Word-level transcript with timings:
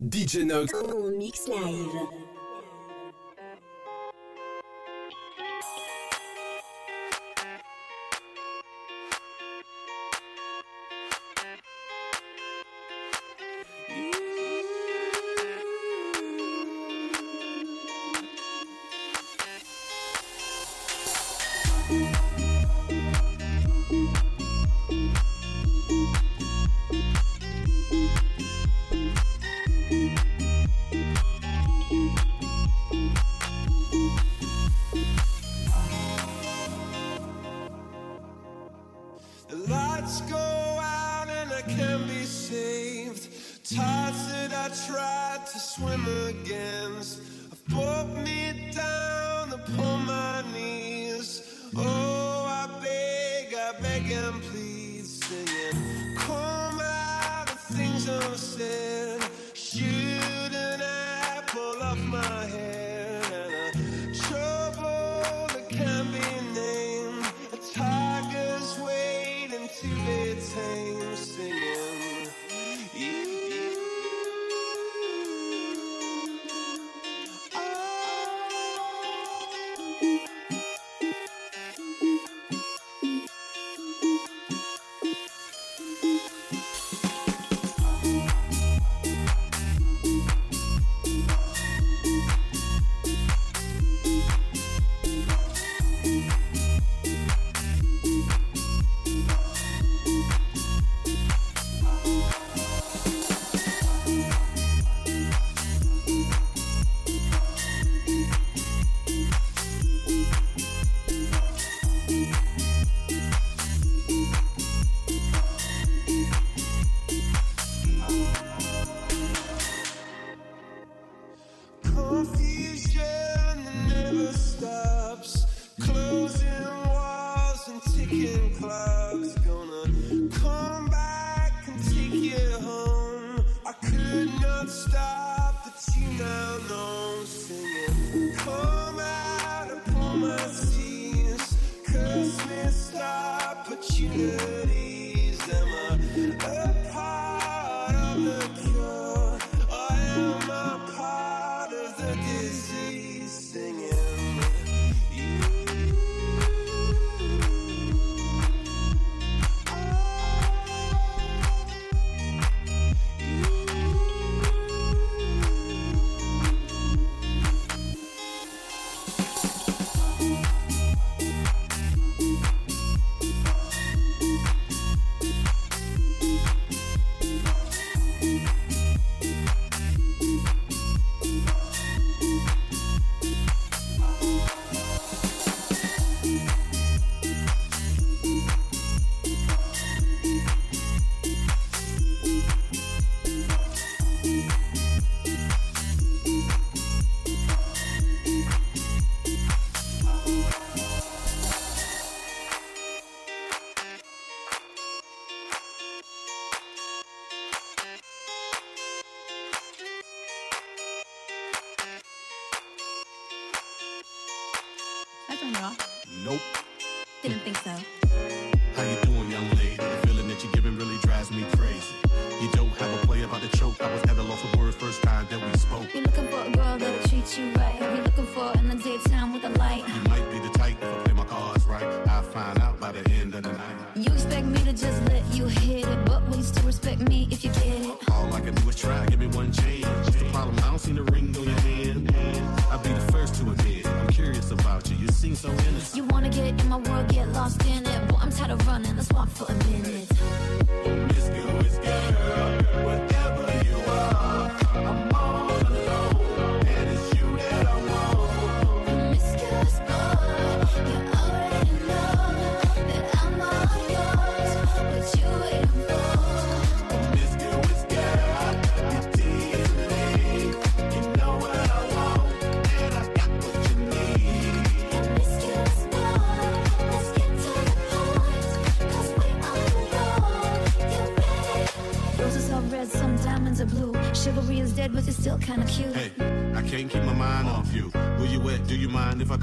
DJ 0.00 0.44
Nox. 0.44 0.70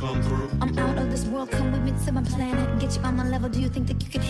come 0.06 0.22
through. 0.22 0.50
I'm 0.62 0.78
out 0.78 0.98
of 0.98 1.10
this 1.10 1.26
world, 1.26 1.50
come 1.52 1.72
with 1.72 1.82
me 1.82 1.94
to 2.06 2.12
my 2.12 2.22
planet. 2.22 2.80
Get 2.80 2.96
you 2.96 3.02
on 3.04 3.16
my 3.16 3.28
level, 3.28 3.50
do 3.50 3.60
you 3.60 3.70
think 3.70 3.88
that 3.88 4.02
you 4.04 4.10
can 4.10 4.22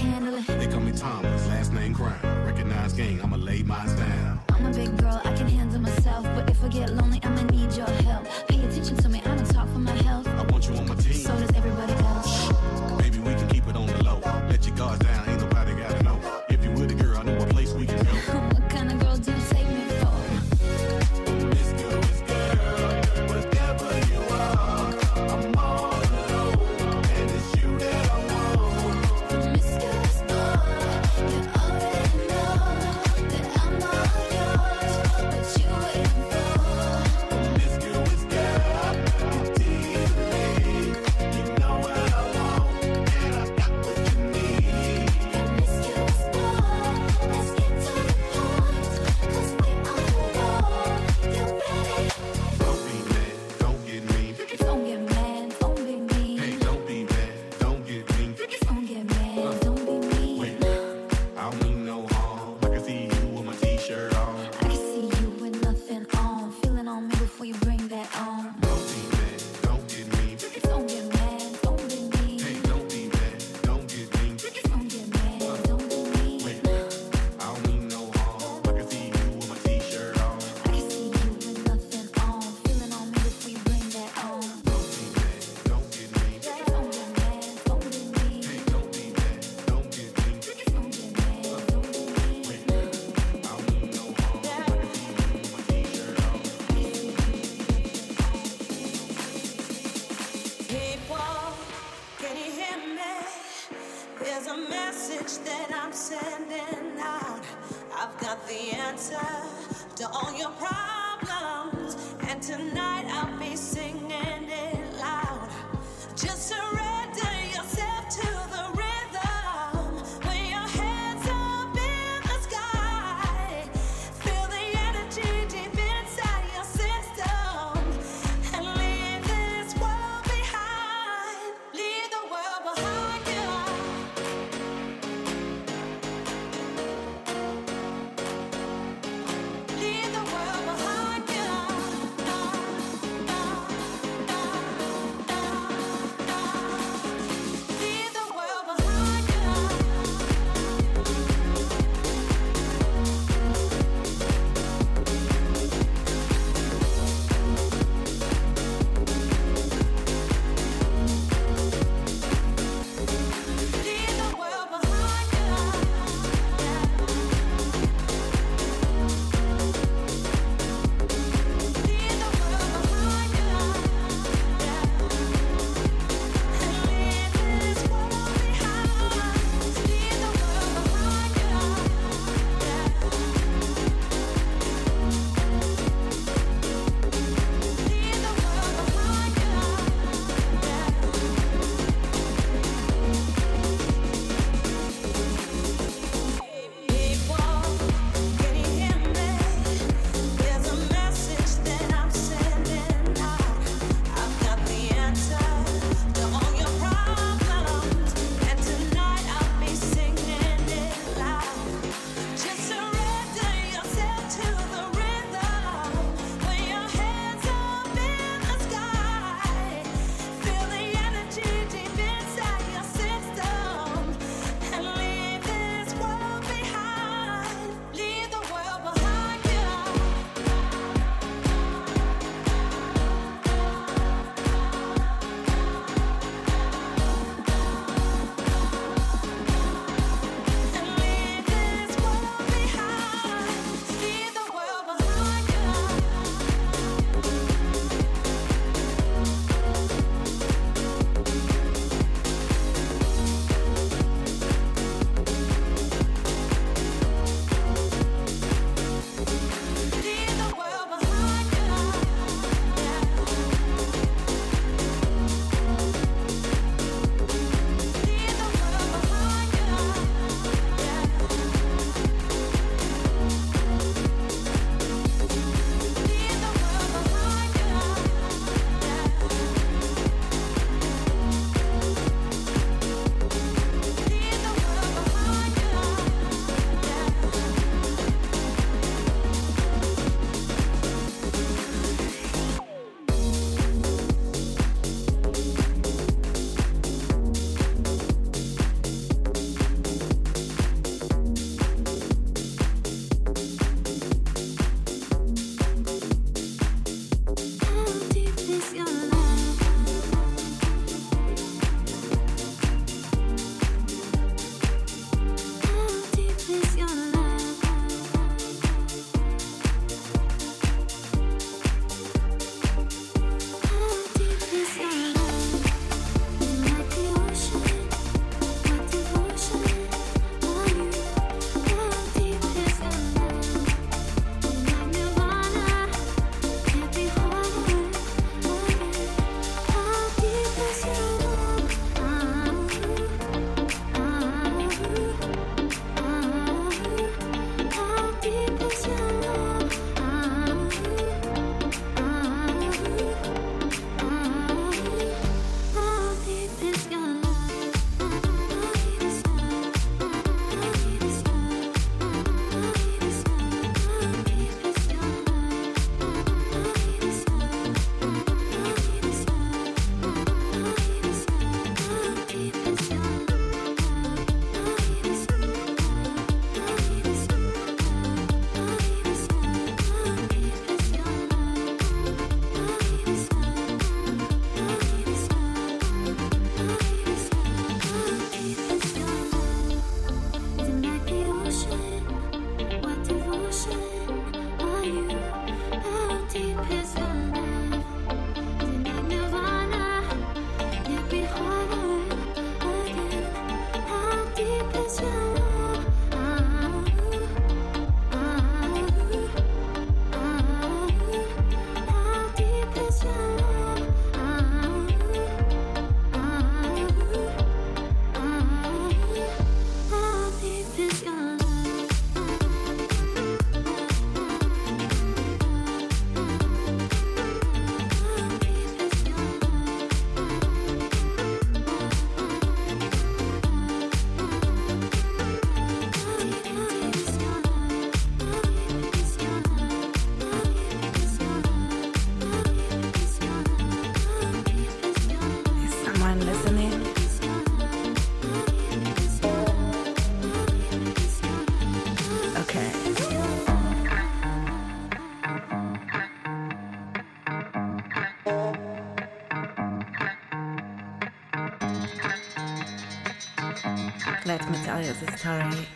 story 464.86 465.00
the 465.00 465.18
story 465.18 465.68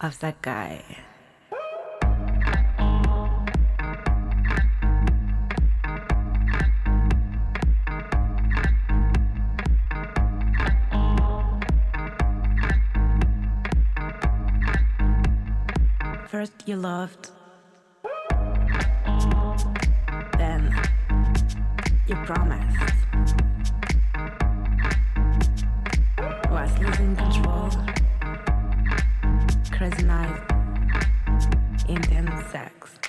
of 0.00 0.18
that 0.18 0.42
guy. 0.42 0.82
First, 16.26 16.66
you 16.66 16.74
loved 16.74 17.23
sex. 32.50 33.03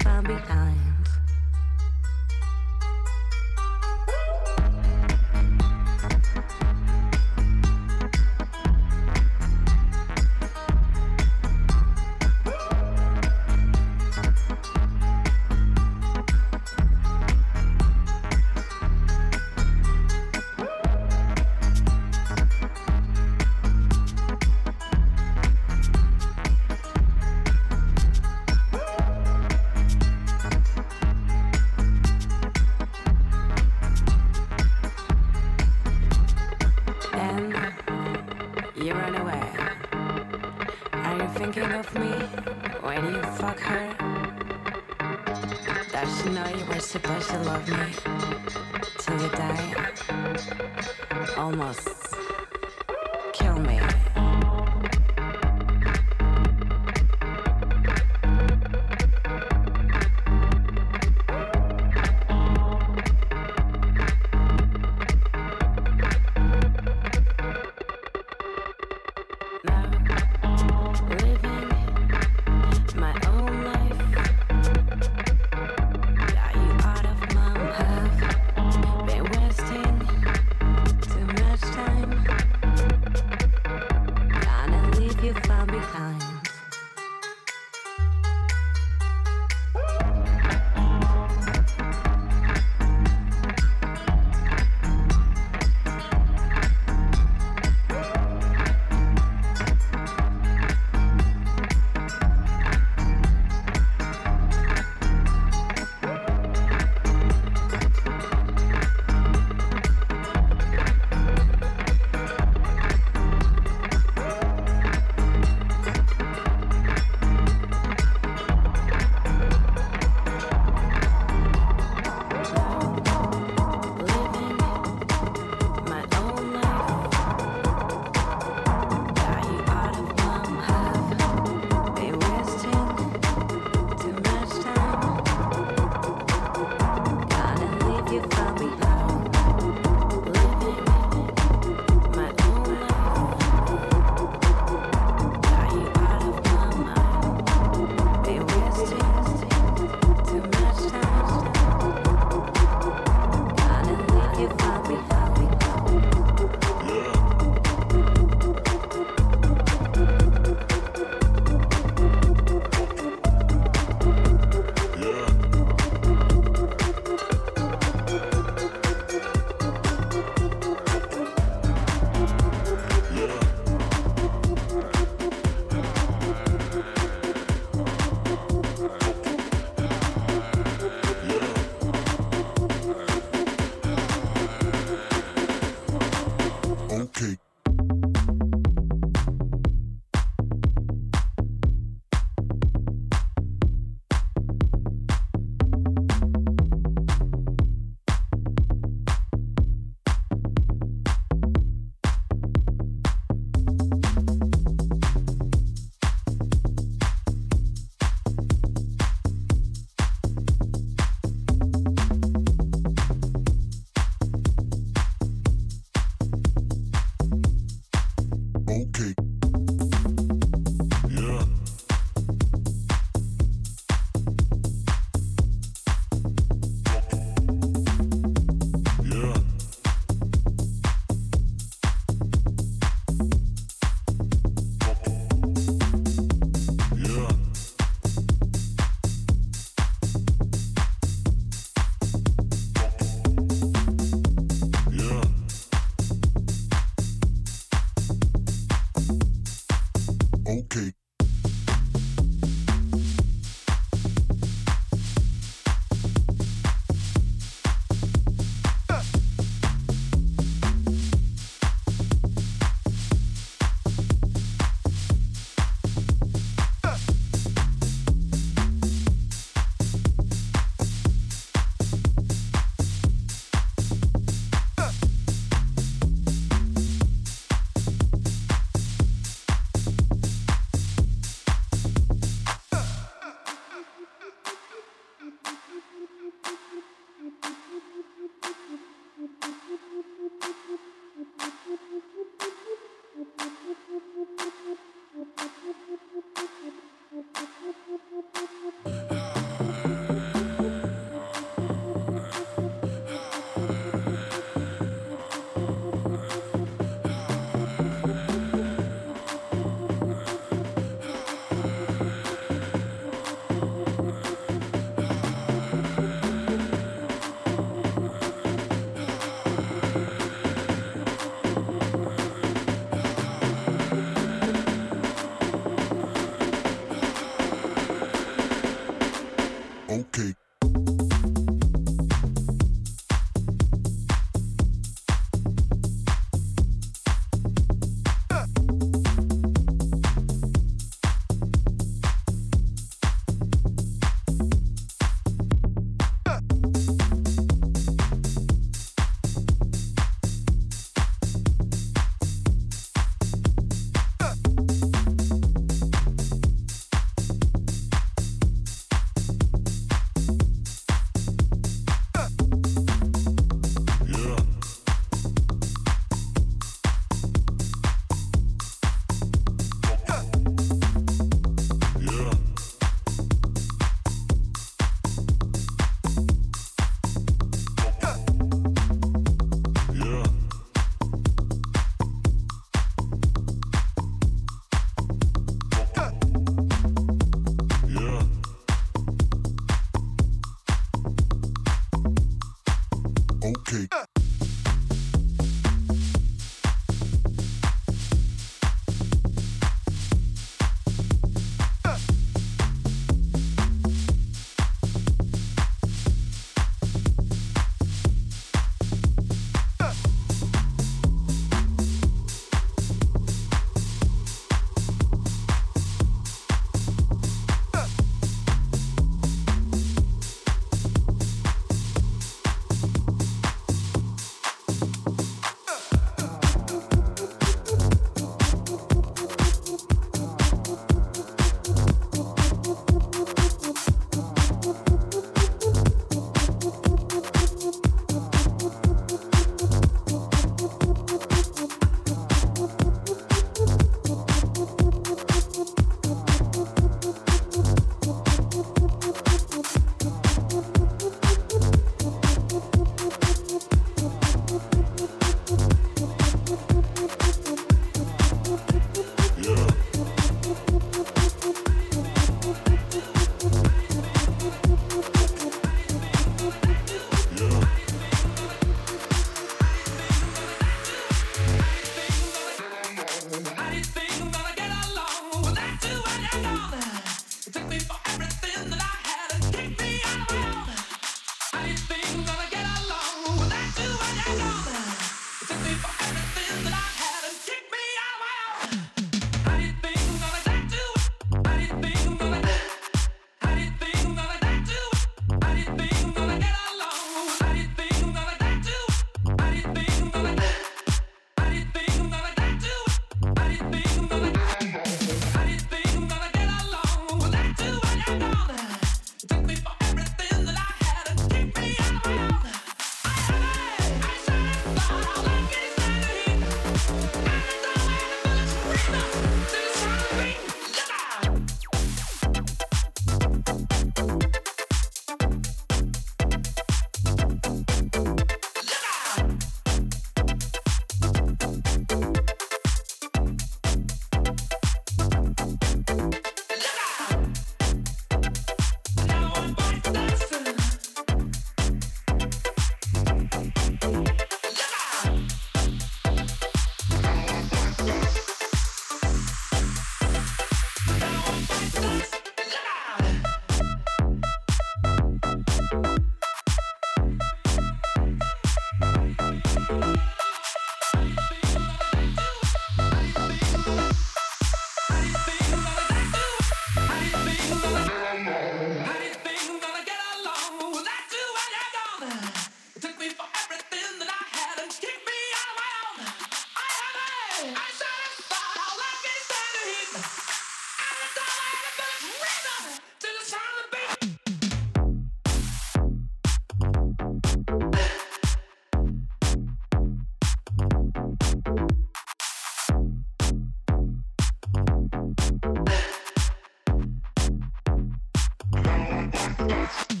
one. 599.11 600.00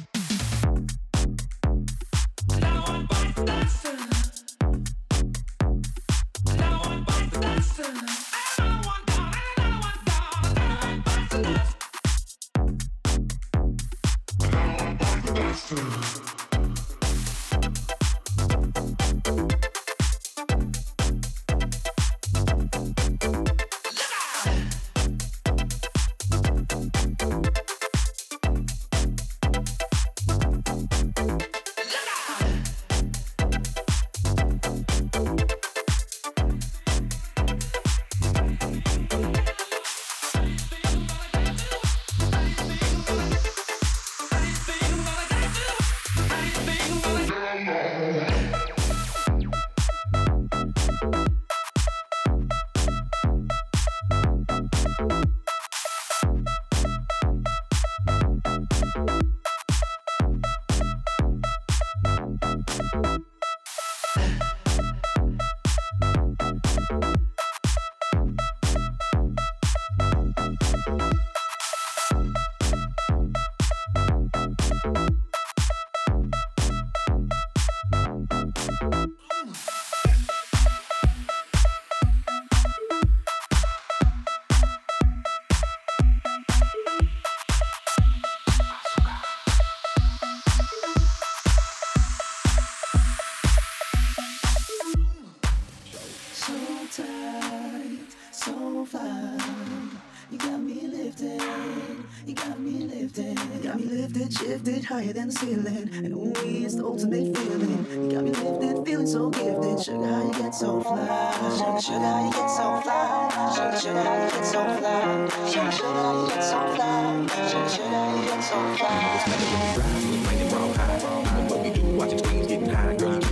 Lifted, 104.63 104.85
higher 104.85 105.13
than 105.13 105.27
the 105.27 105.33
ceiling. 105.33 105.89
And 105.93 106.13
ooh, 106.13 106.33
mm-hmm. 106.33 106.65
it's 106.65 106.75
the 106.75 106.85
ultimate 106.85 107.35
feeling. 107.37 107.85
You 107.89 108.11
got 108.11 108.23
me 108.23 108.31
lifted, 108.31 108.85
feeling 108.85 109.07
so 109.07 109.29
gifted. 109.29 109.83
Sugar, 109.83 110.07
how 110.07 110.27
you 110.27 110.33
get 110.33 110.55
so 110.55 110.81
fly? 110.81 111.31
Sugar, 111.57 111.81
sugar, 111.81 111.99
how 111.99 112.25
you 112.25 112.31
get 112.31 112.47
so 112.47 112.81
fly? 112.81 113.53
Sugar, 113.55 113.77
sugar, 113.79 114.03
how 114.03 114.23
you 114.23 114.29
get 114.29 114.45
so 114.45 114.77
fly? 114.77 115.49
Sugar, 115.49 115.71
sugar, 115.71 115.93
how 115.93 116.21
you 116.21 116.27
get 116.27 116.43
so 116.43 116.75
fly? 116.75 117.27
Sugar, 117.49 117.69
sugar, 117.69 117.89
how 117.89 118.15
you 118.15 118.25
get 118.25 118.43
so 118.43 118.75
fly? 118.75 120.40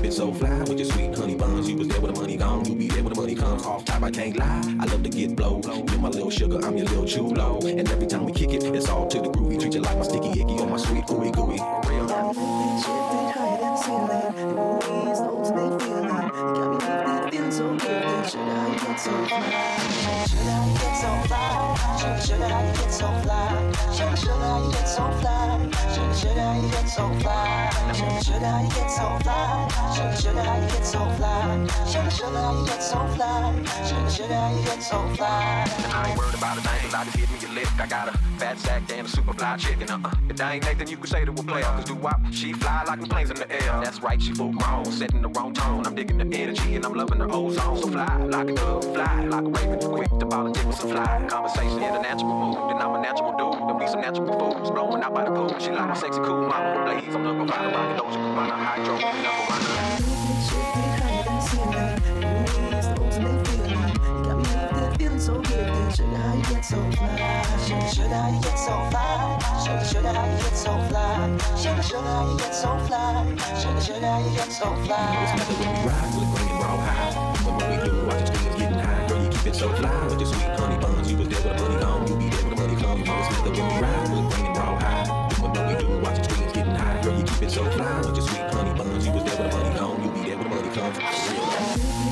It 0.09 0.13
so 0.13 0.33
fly 0.33 0.59
with 0.61 0.79
your 0.79 0.89
sweet 0.89 1.15
honey 1.15 1.35
buns. 1.35 1.69
You 1.69 1.77
was 1.77 1.87
there 1.87 2.01
when 2.01 2.13
the 2.13 2.19
money 2.19 2.35
gone, 2.35 2.65
you 2.65 2.75
be 2.75 2.87
there 2.87 3.03
when 3.03 3.13
the 3.13 3.21
money 3.21 3.35
comes. 3.35 3.63
Off 3.65 3.85
top, 3.85 4.01
I 4.01 4.09
can't 4.09 4.35
lie. 4.37 4.77
I 4.79 4.85
love 4.85 5.03
to 5.03 5.09
get 5.09 5.35
blow. 5.35 5.61
You're 5.63 5.99
my 5.99 6.09
little 6.09 6.31
sugar, 6.31 6.59
I'm 6.65 6.75
your 6.77 6.87
little 6.87 7.05
chulo. 7.05 7.59
And 7.61 7.87
every 7.87 8.07
time 8.07 8.25
we 8.25 8.31
kick 8.31 8.51
it, 8.53 8.63
it's 8.63 8.89
all 8.89 9.07
to 9.07 9.21
the 9.21 9.29
groovy. 9.29 9.59
Treat 9.59 9.75
you 9.75 9.81
like 9.81 9.97
my 9.97 10.03
sticky 10.03 10.41
icky 10.41 10.59
on 10.59 10.71
my 10.71 10.77
sweet 10.77 11.05
gooey 11.05 11.31
gooey. 11.31 11.59
Real. 11.87 12.07
Got 12.07 12.35
me 12.35 12.41
shifted 12.81 13.29
higher 13.37 13.59
than 13.61 13.77
ceiling. 13.77 14.33
And 14.35 14.57
ooh, 14.57 15.09
it's 15.09 15.19
the 15.19 15.29
ultimate 15.29 15.81
feeling. 15.81 16.03
You 16.03 16.53
got 16.57 16.73
me 16.73 16.89
lifted, 16.89 17.31
feeling 17.31 17.51
so 17.51 17.67
how 17.69 18.67
you 18.67 18.79
get 18.79 18.99
so 18.99 19.13
fly? 19.27 19.37
How 19.39 19.85
you 20.65 20.73
get 20.73 20.95
so 20.97 21.09
fly? 21.27 21.69
How 21.99 22.65
you 22.65 22.73
get 22.73 22.91
so 22.91 23.07
fly? 23.21 23.49
How 24.39 24.63
you 24.63 24.71
get 24.71 24.87
so 24.87 25.03
fly? 25.21 25.39
How 25.69 26.61
you 26.61 26.71
get 26.71 26.89
so 26.89 27.19
fly? 27.19 27.58
Sugar, 28.21 28.39
how 28.39 28.61
you 28.61 28.69
get 28.69 28.91
so 28.91 29.17
fly? 29.23 29.93
Sugar, 29.95 30.15
sugar, 30.21 30.41
how 30.41 30.61
you 30.61 30.67
get 30.67 30.85
so 30.85 30.99
fly? 31.15 31.67
Sugar, 31.87 32.11
sugar, 32.11 32.37
how 32.37 32.59
you 32.59 32.65
get 32.65 32.83
so 32.83 33.07
fly? 33.15 33.63
Sugar, 33.87 34.09
sugar, 34.09 34.33
how 34.33 34.57
you 34.57 34.65
get 34.65 34.83
so 34.83 35.07
fly? 35.15 35.65
And 35.83 35.93
I 35.93 36.09
ain't 36.09 36.17
worried 36.17 36.35
about 36.35 36.57
a 36.57 36.61
thing, 36.61 36.81
cause 36.81 36.93
I 36.93 37.05
just 37.05 37.17
hit 37.17 37.31
me 37.31 37.39
a 37.47 37.55
lick. 37.55 37.79
I 37.79 37.87
got 37.87 38.08
fat 38.39 38.57
sack 38.57 38.83
and 38.93 39.05
a 39.05 39.09
super 39.09 39.33
fly 39.33 39.57
chicken. 39.57 39.89
Uh-uh. 39.89 40.11
If 40.29 40.37
there 40.37 40.49
ain't 40.49 40.63
Nathan, 40.63 40.87
you 40.87 40.97
could 40.97 41.09
say 41.09 41.25
to 41.25 41.31
a 41.31 41.35
player. 41.35 41.63
Cause 41.63 41.85
do 41.85 41.95
wop, 41.95 42.21
she 42.31 42.53
fly 42.53 42.83
like 42.87 43.01
the 43.01 43.07
planes 43.07 43.29
in 43.29 43.35
the 43.35 43.51
air. 43.51 43.81
That's 43.83 44.01
right, 44.01 44.21
she 44.21 44.33
full 44.33 44.53
grown, 44.53 44.85
setting 44.85 45.21
the 45.21 45.27
wrong 45.29 45.53
tone. 45.53 45.85
I'm 45.85 45.93
digging 45.93 46.17
the 46.17 46.37
energy 46.37 46.75
and 46.75 46.85
I'm 46.85 46.93
loving 46.93 47.19
her 47.19 47.29
ozone. 47.29 47.77
So 47.77 47.89
fly 47.89 48.17
like 48.23 48.49
a 48.49 48.53
dove, 48.53 48.83
fly 48.85 49.25
like 49.25 49.43
a 49.43 49.49
raven. 49.49 49.79
Quick 49.79 50.09
to 50.19 50.25
politic 50.25 50.65
with 50.65 50.75
some 50.77 50.89
fly. 50.89 51.25
Conversation 51.29 51.83
in 51.83 51.95
a 51.95 52.01
natural 52.01 52.33
mood, 52.33 52.71
and 52.71 52.79
I'm 52.79 52.95
a 52.95 53.01
natural 53.01 53.31
dude. 53.37 53.67
Then 53.67 53.77
we 53.77 53.87
some 53.87 54.01
natural 54.01 54.27
fools, 54.39 54.71
blowing 54.71 55.03
out 55.03 55.13
by 55.13 55.25
the 55.25 55.31
pool. 55.31 55.53
She 55.59 55.71
like 55.71 55.87
my 55.89 55.93
sexy 55.95 56.19
cool 56.21 56.47
mama. 56.47 56.85
Blaze, 56.85 57.13
I'm 57.13 57.23
looking 57.25 57.45
the 57.45 57.51
provider, 57.51 57.75
rockin' 57.75 57.97
those, 57.97 58.15
Cubana, 58.15 58.55
hydro, 58.55 58.95
number 58.99 59.43
one. 59.51 59.59
Lifted, 59.99 60.39
shifted 60.47 60.89
higher 61.01 62.19
than 62.21 62.38
so 65.29 65.41
gifted. 65.41 65.95
Sugar, 65.95 66.17
how 66.17 66.35
you 66.35 66.43
get 66.43 66.65
so 66.65 66.91
fly? 66.91 67.57
Sugar, 67.65 67.89
sugar, 67.93 68.09
how 68.09 68.29
you 68.29 68.41
get 68.41 68.57
so 68.57 68.73
fly? 68.89 69.37
Sugar, 69.63 69.85
sugar, 69.85 70.09
how 70.09 70.31
you 70.31 70.37
get 70.39 70.55
so 70.55 70.71
fly? 70.87 71.37
Sugar, 71.61 71.83
sugar, 71.83 72.01
how 72.01 72.31
you 72.31 72.37
get 72.37 72.53
so 72.55 72.77
fly? 72.87 73.35
Sugar, 73.61 73.81
sugar, 73.81 74.07
how 74.07 74.19
you 74.25 74.35
get 74.35 74.51
so 74.51 74.67
fly? 74.85 75.05
It's 75.21 75.33
better 75.37 75.55
when 75.59 75.69
we 75.69 75.89
ride, 75.89 76.11
we 76.17 76.23
bring 76.33 76.49
it 76.49 76.63
raw 76.63 76.77
high. 76.77 77.13
But 77.43 77.53
what 77.55 77.65
we 77.69 77.77
do, 77.85 77.93
watch 78.07 78.19
the 78.19 78.33
screens 78.33 78.55
getting 78.57 78.79
high. 78.79 79.07
Girl, 79.07 79.23
you 79.23 79.29
keep 79.29 79.45
it 79.47 79.55
so 79.55 79.67
fly 79.73 80.07
with 80.07 80.19
your 80.19 80.29
sweet 80.33 80.59
honey 80.59 80.77
buns. 80.81 81.11
You 81.11 81.17
was 81.17 81.27
there 81.29 81.41
when 81.45 81.57
the 81.57 81.63
money 81.63 81.77
gone, 81.83 82.07
you 82.07 82.15
be 82.17 82.29
there 82.29 82.43
when 82.45 82.49
the 82.49 82.61
money 82.61 82.75
come. 82.81 82.97
You 82.99 83.05
know 83.05 83.19
it's 83.19 83.29
better 83.29 83.51
when 83.53 83.67
we 83.69 83.81
ride, 83.85 84.09
we 84.09 84.19
bring 84.29 84.45
it 84.49 84.57
raw 84.57 84.79
high. 84.79 85.05
But 85.41 85.49
what 85.53 85.63
we 85.69 85.75
do, 85.77 85.87
watch 85.99 86.17
the 86.17 86.23
screens 86.25 86.53
getting 86.53 86.75
high. 86.75 87.01
Girl, 87.03 87.17
you 87.17 87.23
keep 87.23 87.41
it 87.43 87.51
so 87.51 87.63
fly 87.69 87.97
with 88.01 88.15
your 88.17 88.25
sweet 88.25 88.47
honey 88.53 88.73
buns. 88.73 89.05
You 89.05 89.11
was 89.13 89.23
there 89.25 89.37
when 89.37 89.49
the 89.49 89.57
money 89.57 89.71
gone, 89.77 89.97
you 90.03 90.09
be 90.09 90.21
there 90.29 90.37
when 90.37 90.49
the 90.49 90.55
money 90.55 90.69
real. 91.29 92.08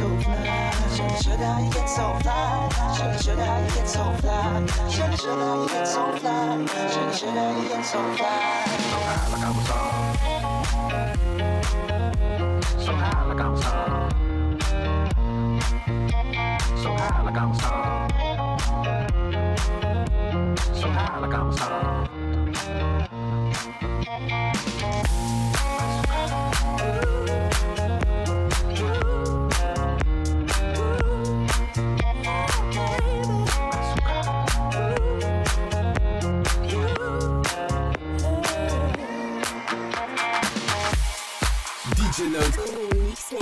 So 0.00 0.08
fly? 0.20 0.72
Sugar, 0.96 1.16
sugar, 1.22 1.44
how 1.44 1.60
you 1.60 1.70
get 1.70 1.88
so 1.88 2.18
fly? 2.22 2.68
Sugar, 2.96 3.18
sugar, 3.22 3.44
how 3.44 3.60
you 3.60 3.70
get 3.74 3.88
so 3.88 4.04
fly? 4.20 4.66
Sugar, 4.88 5.16
sugar, 5.16 5.44
how 5.44 5.62
you 5.62 5.68
get 5.68 5.86
so 5.86 6.12
fly? 6.16 6.66
Sugar, 6.66 7.12
sugar, 7.12 7.32
how 7.32 7.62
you 7.62 7.68
get 7.68 7.84
so 7.84 7.98
fly? 8.16 8.64
So 8.80 8.98
high 9.06 9.28
like 9.32 9.44
I 9.44 9.50
was 9.58 9.70
on. 9.70 10.00
So 12.78 12.92
high 12.92 13.24
like 13.28 13.40
I 13.40 13.48
was 13.50 13.64
on. 13.64 14.10
So 16.82 16.90
high 16.96 17.22
like 17.22 17.36
I 17.36 17.44
was 17.46 17.62
on. 17.62 18.08
So 20.74 20.88
high 20.88 21.18
like 21.18 21.34
I 21.34 21.42
was 21.42 21.60
on. 21.60 22.09
DJ 42.12 43.38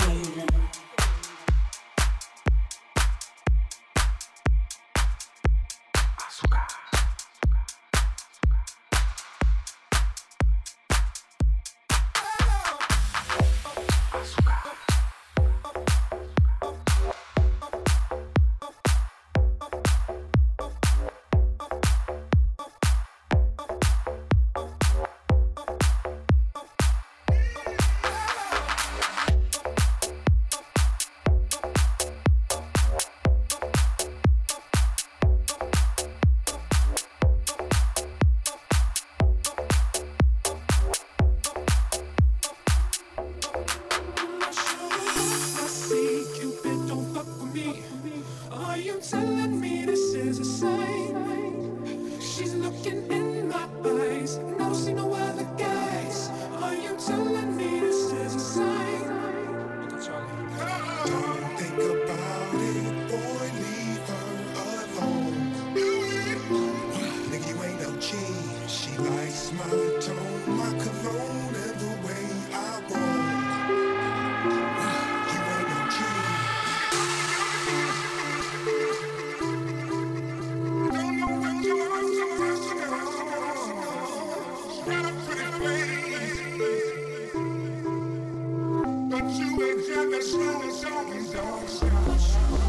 got 90.37 90.61
that 90.61 90.73
smooth 90.73 90.75
song, 90.75 91.33
don't 91.33 91.69
stop. 91.69 92.67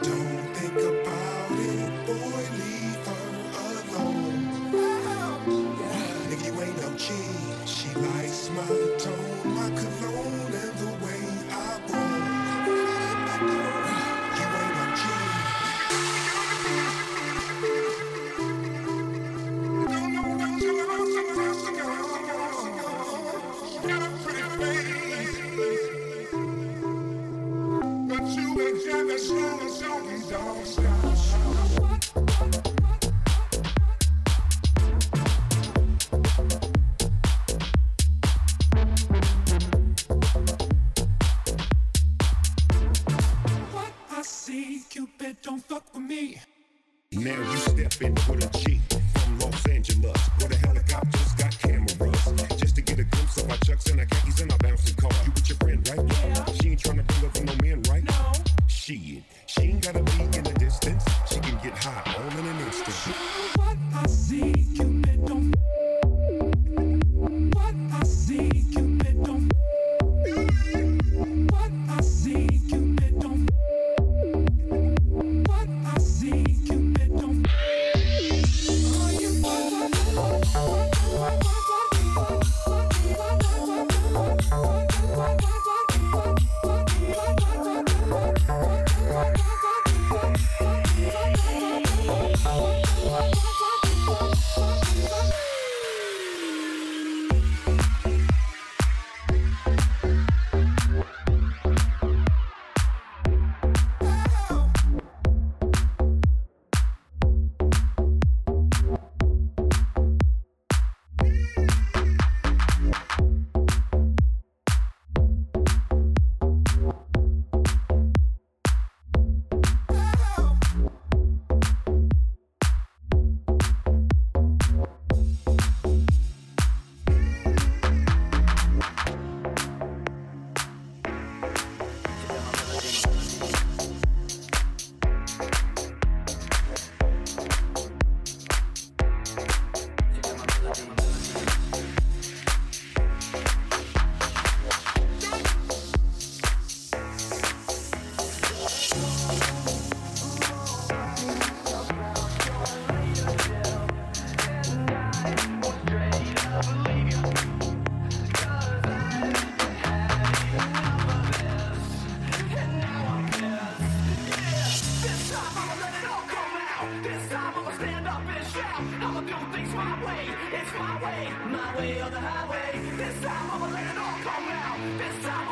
Don't 0.00 0.37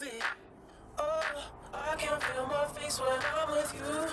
heavy. 0.00 0.18
Oh, 0.98 1.22
I 1.74 1.96
can 1.96 2.20
feel 2.20 2.46
my 2.46 2.66
face 2.66 3.00
when 3.00 3.10
I'm 3.10 3.50
with 3.50 3.74
you. 3.74 3.80
Oh, 3.84 4.08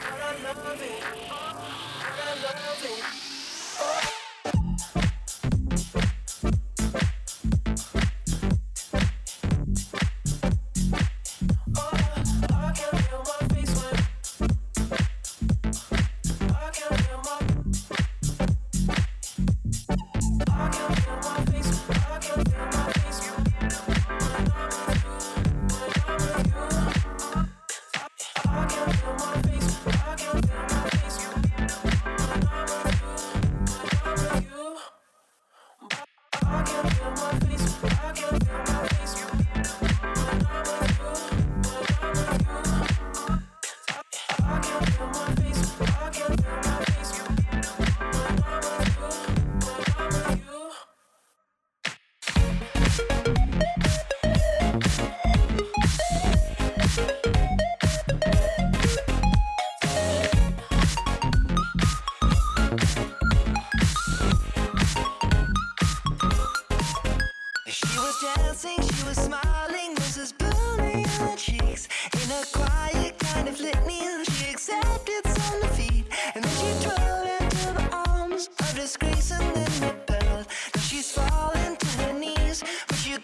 But 0.00 0.20
I 0.20 0.42
love 0.44 0.82
it. 0.82 1.02
Oh, 1.30 1.54
But 2.00 2.28
I 2.28 2.34
love 2.42 2.84
it. 2.84 3.04
Oh. 3.80 4.19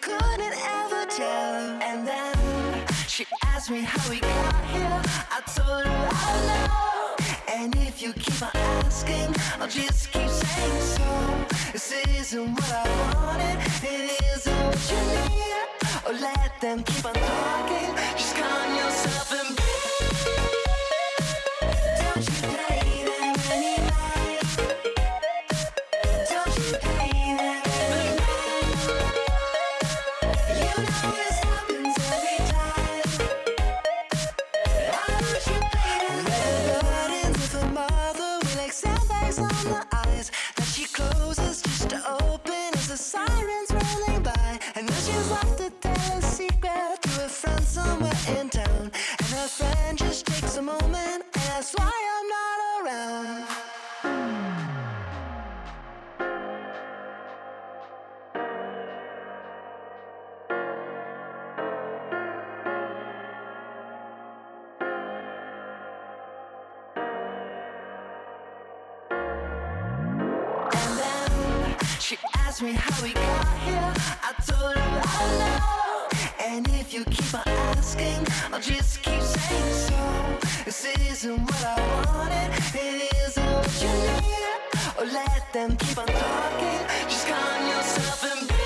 couldn't 0.00 0.40
ever 0.40 1.06
tell. 1.06 1.82
And 1.82 2.06
then 2.06 2.86
she 3.06 3.24
asked 3.44 3.70
me 3.70 3.80
how 3.80 4.10
we 4.10 4.20
got 4.20 4.64
here. 4.66 5.02
I 5.30 5.40
told 5.54 5.84
her 5.86 6.08
I 6.10 6.34
know. 6.48 7.16
And 7.48 7.74
if 7.76 8.02
you 8.02 8.12
keep 8.12 8.42
on 8.42 8.50
asking, 8.54 9.34
I'll 9.60 9.68
just 9.68 10.12
keep 10.12 10.28
saying 10.28 10.80
so. 10.80 11.72
This 11.72 11.92
isn't 12.20 12.52
what 12.52 12.72
I 12.72 13.14
wanted. 13.14 13.58
It 13.82 14.20
isn't 14.34 14.66
what 14.66 14.90
you 14.90 15.00
need. 15.30 15.66
Or 16.06 16.12
let 16.20 16.60
them 16.60 16.82
keep 16.82 17.04
on 17.04 17.14
talking. 17.14 17.94
Just 18.16 18.36
calm 18.36 18.76
yourself. 18.76 19.05
pocket. 86.36 86.80
Just 87.08 87.26
calm 87.26 87.66
yourself 87.68 88.24
and 88.24 88.48
be. 88.48 88.65